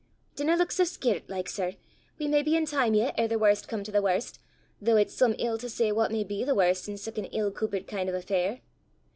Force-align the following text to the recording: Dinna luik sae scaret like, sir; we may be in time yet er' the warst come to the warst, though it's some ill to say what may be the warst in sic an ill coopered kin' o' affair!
Dinna 0.35 0.57
luik 0.57 0.71
sae 0.71 0.83
scaret 0.83 1.29
like, 1.29 1.47
sir; 1.47 1.73
we 2.17 2.27
may 2.27 2.41
be 2.41 2.55
in 2.55 2.65
time 2.65 2.95
yet 2.95 3.13
er' 3.19 3.27
the 3.27 3.37
warst 3.37 3.67
come 3.67 3.83
to 3.83 3.91
the 3.91 4.01
warst, 4.01 4.39
though 4.81 4.97
it's 4.97 5.13
some 5.13 5.35
ill 5.37 5.59
to 5.59 5.69
say 5.69 5.91
what 5.91 6.11
may 6.11 6.23
be 6.23 6.43
the 6.43 6.55
warst 6.55 6.89
in 6.89 6.97
sic 6.97 7.19
an 7.19 7.25
ill 7.25 7.51
coopered 7.51 7.85
kin' 7.85 8.09
o' 8.09 8.15
affair! 8.15 8.61